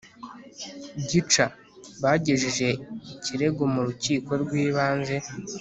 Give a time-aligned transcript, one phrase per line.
[1.09, 2.67] gica.bagejeje
[3.13, 5.15] ikirego mu rukiko rw’ibanze